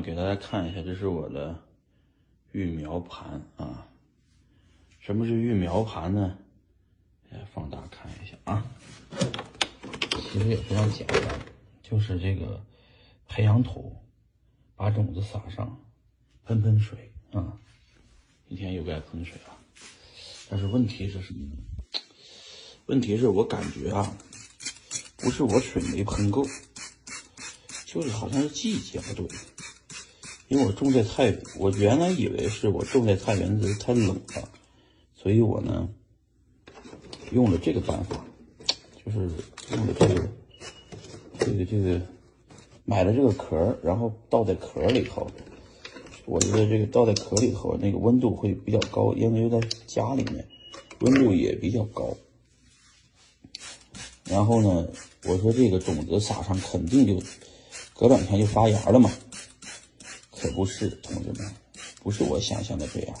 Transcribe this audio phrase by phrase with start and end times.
[0.00, 1.62] 给大家看一下，这是我的
[2.52, 3.86] 育苗盘啊。
[5.00, 6.38] 什么是育苗盘呢？
[7.30, 8.64] 来放大看一下啊。
[10.22, 11.40] 其实也非常简单，
[11.82, 12.62] 就是这个
[13.26, 13.96] 培养土，
[14.76, 15.80] 把种子撒上，
[16.44, 17.58] 喷喷水啊。
[18.48, 19.56] 一天又该喷水了。
[20.48, 21.56] 但是问题是什么呢？
[22.86, 24.16] 问题是我感觉啊，
[25.18, 26.46] 不是我水没喷够，
[27.84, 29.28] 就是好像是季节不对。
[30.48, 34.48] 因为我种在太，我原来以为是我种在太原子太冷了，
[35.14, 35.88] 所以我呢
[37.32, 38.24] 用了这个办法，
[39.04, 39.18] 就是
[39.72, 40.28] 用的这个
[41.38, 42.00] 这个这个
[42.84, 45.30] 买了这个壳，然后倒在壳里头。
[46.24, 50.46] 我觉得这个倒在壳里头，那个温度会比较高，因为在家里面
[51.00, 52.14] 温度也比较高。
[54.24, 54.86] 然后呢，
[55.24, 57.22] 我说这个种子撒上肯定就
[57.94, 59.10] 隔两天就发芽了嘛。
[60.40, 61.52] 可不是，同志们，
[62.00, 63.14] 不是我想象的这样，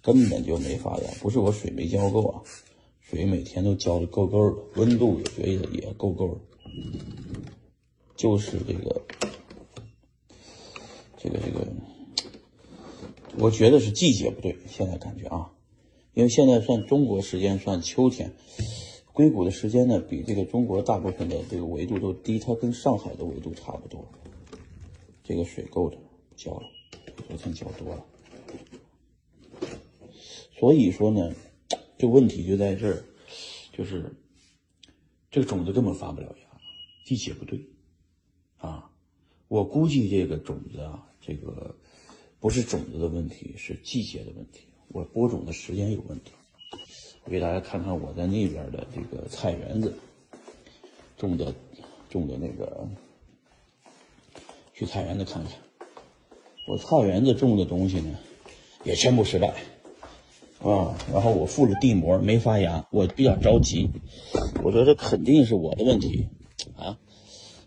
[0.00, 1.10] 根本就没发芽。
[1.20, 2.42] 不是我水没浇够啊，
[3.02, 6.40] 水每天都浇的够够的，温度也觉得也够够的，
[8.16, 9.02] 就是这个，
[11.18, 11.66] 这个这个，
[13.38, 14.56] 我觉得是季节不对。
[14.66, 15.52] 现在感觉啊，
[16.14, 18.32] 因为现在算中国时间算秋天，
[19.12, 24.08] 硅谷的时间呢比这个中国大部分的这个纬度都低，它跟上海的纬度差不多，
[25.22, 25.98] 这个水够的。
[26.38, 26.70] 浇了，
[27.26, 28.06] 昨天浇多了，
[30.56, 31.34] 所以说呢，
[31.98, 33.02] 这问题就在这儿，
[33.72, 34.14] 就是
[35.32, 36.60] 这个种子根本发不了芽，
[37.04, 37.66] 季节不对
[38.58, 38.88] 啊。
[39.48, 41.74] 我估计这个种子啊，这个
[42.38, 44.68] 不是种子的问题，是季节的问题。
[44.88, 46.30] 我播种的时间有问题。
[47.24, 49.92] 我给大家看看我在那边的这个菜园子
[51.16, 51.52] 种的
[52.08, 52.88] 种的那个，
[54.72, 55.52] 去菜园子看看。
[56.68, 58.18] 我菜园子种的东西呢，
[58.84, 59.48] 也全部失败
[60.62, 60.94] 啊！
[61.10, 63.88] 然后我覆了地膜没发芽，我比较着急。
[64.62, 66.28] 我说这肯定是我的问题
[66.76, 66.98] 啊！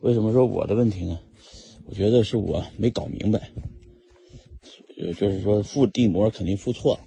[0.00, 1.20] 为什么说我的问题呢？
[1.84, 3.50] 我觉得是我没搞明白，
[4.96, 7.00] 就是说覆地膜肯定覆错了。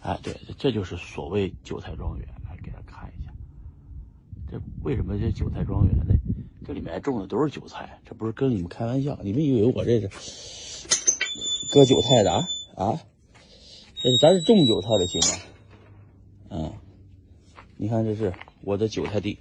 [0.00, 2.26] 哎，对，这就是所谓韭菜庄园。
[2.50, 3.32] 来给大家看一下，
[4.50, 6.14] 这为什么叫韭菜庄园呢？
[6.66, 9.16] 这里面种的都是韭菜，这不是跟你们开玩笑。
[9.22, 11.01] 你们以为我这是？
[11.72, 12.44] 割韭菜的啊
[12.76, 13.00] 啊，
[13.96, 15.38] 这是咱是种韭菜的行吗？
[16.50, 16.72] 嗯，
[17.78, 19.38] 你看这是我的韭菜地，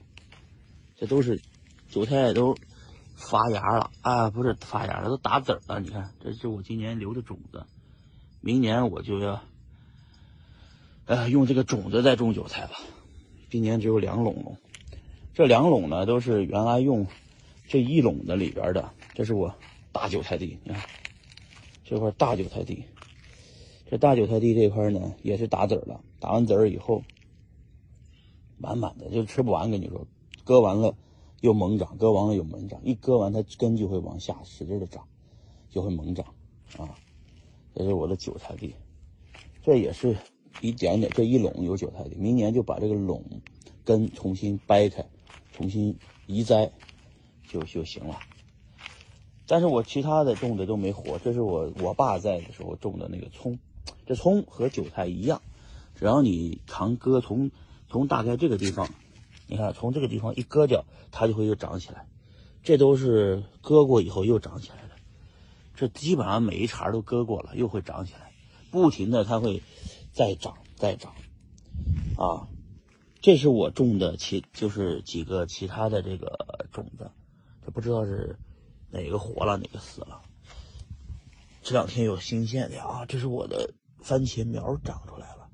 [0.97, 1.41] 这都是
[1.89, 2.55] 韭菜都
[3.17, 5.81] 发芽了啊，不是发芽了，都打籽了。
[5.81, 7.65] 你看，这是我今年留的种子，
[8.39, 9.41] 明年我就要
[11.07, 12.71] 呃用这个种子再种韭菜了。
[13.49, 14.57] 今年只有两垄了，
[15.33, 17.07] 这两垄呢都是原来用
[17.67, 19.53] 这一垄的里边的，这是我
[19.91, 20.81] 大韭菜地，你看。
[21.91, 22.85] 这块大韭菜地，
[23.89, 27.03] 这大韭菜地这块呢也是打籽了，打完籽儿以后，
[28.57, 29.69] 满满的就吃不完。
[29.69, 30.07] 跟你说，
[30.45, 30.95] 割完了
[31.41, 35.05] 又猛长，割完了又猛长，一割完它根就会往下使劲的长，
[35.69, 36.25] 就会猛长
[36.77, 36.95] 啊。
[37.75, 38.73] 这是我的韭菜地，
[39.61, 40.15] 这也是
[40.61, 43.21] 一点点，这一垄有韭菜地，明年就把这个垄
[43.83, 45.05] 根重新掰开，
[45.51, 45.93] 重新
[46.25, 46.71] 移栽
[47.49, 48.17] 就就行了。
[49.51, 53.59] 但是我其他的种的都没活，这是我我爸在的时候种的那个葱，
[54.05, 55.41] 这葱和韭菜一样，
[55.93, 57.51] 只要你常割，从
[57.89, 58.87] 从大概这个地方，
[59.47, 62.07] 你看从这个地方一割掉，它就会又长起来，
[62.63, 64.91] 这都是割过以后又长起来的，
[65.75, 68.31] 这基本上每一茬都割过了，又会长起来，
[68.71, 69.61] 不停的它会
[70.13, 71.13] 再长再长，
[72.15, 72.47] 啊，
[73.19, 77.11] 这是我种的其就是几个其他的这个种子，
[77.65, 78.37] 这不知道是。
[78.91, 80.21] 哪个活了，哪个死了？
[81.63, 83.05] 这两天有新鲜的啊！
[83.05, 85.47] 这是我的番茄苗长出来了，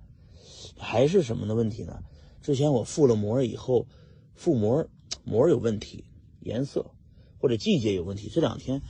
[0.78, 2.00] 还是什么的问题呢？
[2.42, 3.86] 之前我覆了膜以后，
[4.38, 4.88] 覆膜
[5.26, 6.06] 膜有问题，
[6.40, 6.92] 颜色
[7.40, 8.30] 或者季节有问题。
[8.34, 8.82] 这两天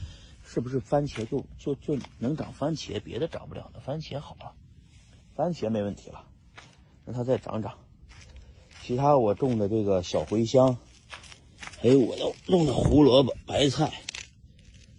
[0.44, 3.80] 是不是番茄就就就能长番茄，别的长不了的？
[3.80, 4.54] 番茄好了，
[5.36, 6.24] 番茄没问题了，
[7.04, 7.80] 让它再长长。
[8.84, 10.78] 其他我种的这个小茴香，
[11.80, 13.92] 还有我的种的胡萝卜、白菜。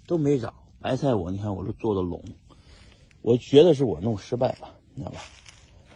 [0.08, 2.24] 都没长白菜，我你看我是做的垄，
[3.20, 5.20] 我觉得是我弄失败了，你知道吧？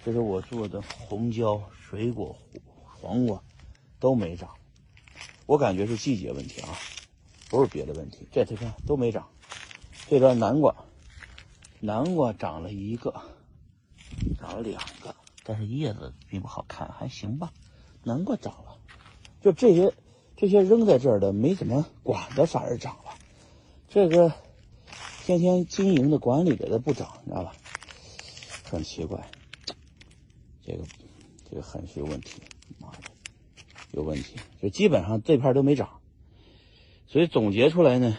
[0.04, 2.36] 这是我做的红椒、水果、
[3.00, 3.42] 黄瓜
[3.98, 4.50] 都没长，
[5.46, 6.68] 我感觉是季节问题啊，
[7.48, 8.28] 不是别的问题。
[8.30, 9.26] 这你看都没长，
[10.10, 10.76] 这边南瓜，
[11.80, 13.14] 南瓜长了一个，
[14.38, 17.50] 长了两个，但是叶子并不好看，还行吧。
[18.02, 18.76] 南瓜长了，
[19.40, 19.94] 就这些
[20.36, 22.98] 这些扔在这儿的没怎么管的，反而长。
[23.92, 24.32] 这个
[25.22, 27.54] 天天经营的管理的它不涨，你知道吧？
[28.64, 29.30] 很奇怪，
[30.64, 30.84] 这个
[31.50, 32.40] 这个很是有问题，
[32.78, 33.02] 妈的，
[33.90, 36.00] 有问题，就基本上这片都没涨，
[37.06, 38.18] 所以总结出来呢，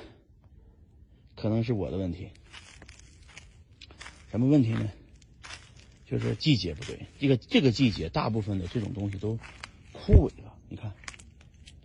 [1.36, 2.30] 可能是我的问题。
[4.30, 4.92] 什么问题呢？
[6.06, 9.40] 就是季节不对，这个这个季节大部分的这种东西都
[9.92, 10.54] 枯萎了。
[10.70, 10.94] 你看，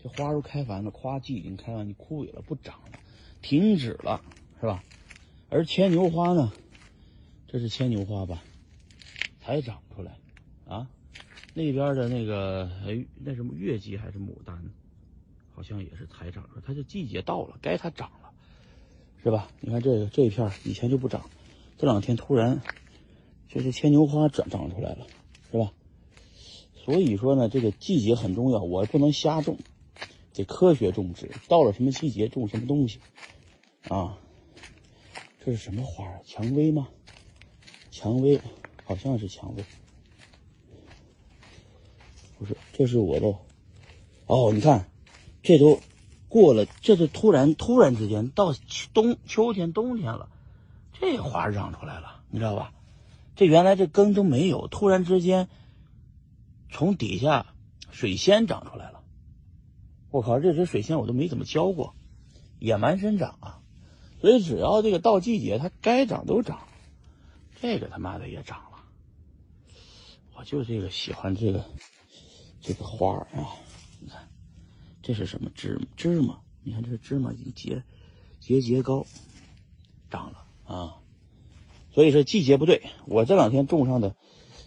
[0.02, 2.98] 这花都开完了，夸季已经开完，你枯萎了，不长了，
[3.42, 4.20] 停止了，
[4.60, 4.82] 是吧？
[5.50, 6.52] 而牵牛花呢，
[7.46, 8.42] 这是牵牛花吧？
[9.40, 10.18] 才长出来
[10.66, 10.90] 啊！
[11.54, 14.62] 那边的那个哎，那什么月季还是牡丹，
[15.54, 16.62] 好像也是才长出来。
[16.66, 18.30] 它这季节到了，该它长了，
[19.22, 19.48] 是吧？
[19.60, 21.30] 你看这个这一片以前就不长。
[21.78, 22.60] 这两天突然，
[23.48, 25.06] 就是牵牛花长长出来了，
[25.50, 25.72] 是吧？
[26.84, 29.58] 所以说呢，这个季节很重要，我不能瞎种，
[30.38, 31.30] 得科学种植。
[31.48, 32.98] 到了什么季节种什么东西，
[33.88, 34.18] 啊？
[35.44, 36.20] 这是什么花啊？
[36.26, 36.88] 蔷薇吗？
[37.90, 38.40] 蔷薇，
[38.84, 39.64] 好像是蔷薇。
[42.38, 43.34] 不是，这是我的。
[44.26, 44.88] 哦，你看，
[45.42, 45.80] 这都
[46.28, 48.54] 过了，这都突然突然之间到
[48.92, 50.28] 冬秋天冬天了。
[51.00, 52.72] 这花长出来了，你知道吧？
[53.36, 55.48] 这原来这根都没有，突然之间
[56.70, 57.54] 从底下
[57.90, 58.77] 水仙长出来。
[60.10, 61.94] 我靠，这只水仙我都没怎么浇过，
[62.58, 63.60] 野蛮生长啊！
[64.20, 66.60] 所以只要这个到季节，它该长都长。
[67.60, 68.84] 这个他妈的也长了，
[70.34, 71.64] 我就这个喜欢这个
[72.60, 73.54] 这个花啊！
[74.00, 74.28] 你看，
[75.02, 76.40] 这是什么芝芝麻？
[76.62, 77.82] 你看这芝麻已经结
[78.40, 79.06] 节节高，
[80.10, 80.44] 长了。
[80.64, 81.00] 啊，
[81.94, 84.14] 所以说季节不对，我这两天种上的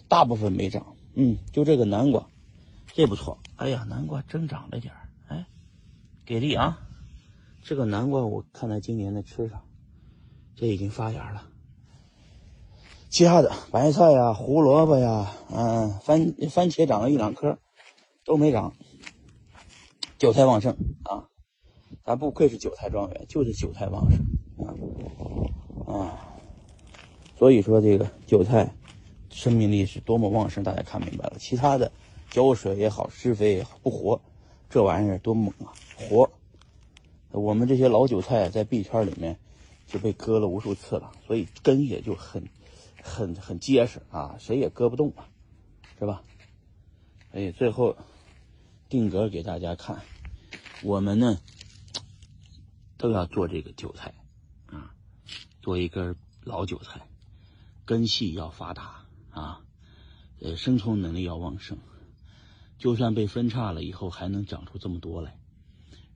[0.08, 2.28] 大部分没长，嗯，就这个南瓜，
[2.94, 5.10] 这不错，哎呀，南瓜真长了点儿，
[6.32, 6.80] 给力啊！
[7.62, 9.64] 这个南瓜我看它今年的吃上，
[10.56, 11.46] 这已经发芽了。
[13.10, 17.58] 其他的白菜呀、胡萝卜呀、嗯，番番茄长了一两颗，
[18.24, 18.74] 都没长。
[20.18, 21.28] 韭菜旺盛啊，
[22.06, 24.72] 咱不愧是韭菜庄园，就是韭菜旺盛啊。
[25.94, 26.32] 啊，
[27.38, 28.74] 所以说这个韭菜
[29.30, 31.34] 生命力是多么旺盛，大家看明白了。
[31.38, 31.92] 其他的
[32.30, 34.22] 浇水也好，施肥也好，不活，
[34.72, 35.76] 这玩意儿多猛啊！
[35.98, 36.32] 活，
[37.32, 39.38] 我们这些老韭菜在币圈里面
[39.86, 42.48] 就被割了无数次了，所以根也就很、
[43.04, 45.28] 很、很结实啊，谁也割不动啊，
[46.00, 46.24] 是吧？
[47.34, 47.98] 哎，最后
[48.88, 50.02] 定格给大家看，
[50.84, 51.38] 我们呢
[52.98, 54.14] 都要做这个韭菜
[54.68, 54.96] 啊。
[55.62, 56.16] 做一根
[56.46, 57.10] 老韭菜，
[57.84, 59.62] 根系要发达啊，
[60.40, 61.78] 呃，生存能力要旺盛，
[62.82, 65.38] 就算被分叉了以后，还能长出这么多来，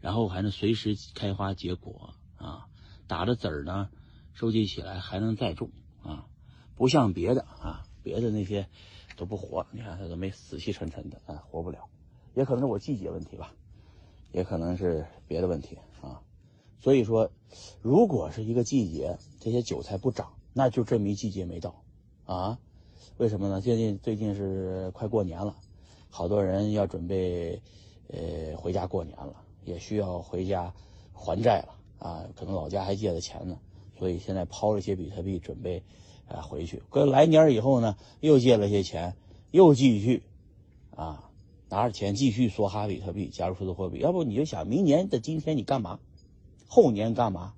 [0.02, 2.66] 然后还能随时开花结果啊，
[3.06, 3.92] 打的籽儿呢，
[4.34, 5.70] 收集起来还能再种
[6.02, 6.26] 啊，
[6.74, 8.68] 不像别的啊，别的那些
[9.16, 11.88] 都不活，你看它都没死气沉沉的啊，活不了，
[12.34, 13.54] 也可能是我季节问题吧，
[14.32, 16.24] 也可能是别的问题啊。
[16.80, 17.30] 所以说，
[17.84, 21.84] 如果是一个季节，这些韭菜不长，那就证明季节没到，
[22.26, 22.58] 啊？
[23.18, 23.62] 为什么呢？
[23.62, 25.56] 最近最近是快过年了，
[26.10, 27.62] 好多人要准备，
[28.08, 30.74] 呃，回家过年了，也需要回家
[31.14, 32.26] 还债了啊。
[32.36, 33.60] 可能老家还借着钱呢，
[33.98, 35.84] 所以现在抛了些比特币，准备
[36.28, 36.82] 啊回去。
[36.90, 39.16] 跟来年以后呢，又借了些钱，
[39.52, 40.24] 又继续
[40.96, 41.30] 啊
[41.70, 44.00] 拿着钱继续梭哈比特币，加入数字货币。
[44.00, 46.00] 要不你就想，明年的今天你干嘛？
[46.68, 47.54] 后年干嘛？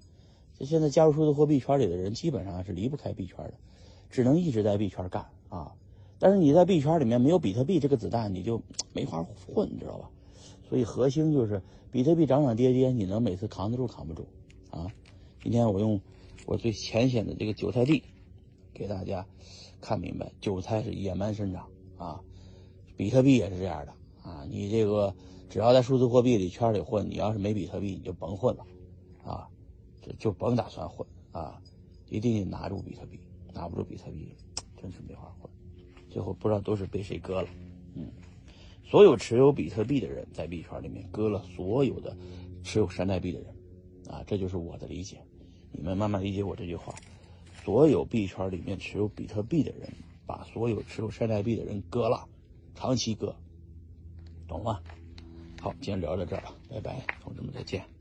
[0.58, 3.54] 这现在加入数字货币圈里的人基本上是离不开币圈的，
[4.10, 5.74] 只能一直在币圈干啊。
[6.20, 8.62] 但是你在币圈里面没有比特币这个子弹，你就
[8.94, 10.10] 没法混，你知道吧？
[10.68, 14.28] 所以核心就是比特币涨涨跌跌，你能每次扛得住扛不住
[14.72, 14.88] 啊？
[15.42, 16.02] 今天我用
[16.46, 18.04] 我最浅显的这个韭菜地
[18.74, 19.26] 给大家
[19.80, 22.20] 看明白，韭菜是野蛮生长啊，
[22.96, 23.94] 比特币也是这样的
[24.30, 24.46] 啊。
[24.50, 25.14] 你这个
[25.50, 28.66] 只要在数字货币里圈里混，你要是没比特币，你就甭混了。
[29.24, 29.48] 啊，
[30.02, 31.62] 就就甭打算混啊，
[32.10, 33.20] 一定得拿住比特币，
[33.54, 34.34] 拿不住比特币，
[34.82, 35.50] 真是没法混。
[36.18, 37.48] 最后不知道都是被谁割了，
[37.94, 38.10] 嗯，
[38.84, 42.18] 所有持有比特币的人在币圈里面割了所有的
[42.64, 43.54] 持有山寨币的人，
[44.10, 45.22] 啊，这就是我的理解，
[45.72, 46.96] 你们慢慢理解我这句话。
[47.64, 49.88] 所有币圈里面持有比特币的人，
[50.26, 52.28] 把所有持有山寨币的人割了，
[52.74, 53.36] 长期割，
[54.48, 54.82] 懂吗？
[55.62, 57.97] 好，今天聊到这儿了，拜拜，同志们再见。